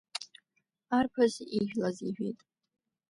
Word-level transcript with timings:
Арԥыс 0.97 1.35
ижәлаз 1.57 1.97
иҳәеит. 2.07 2.39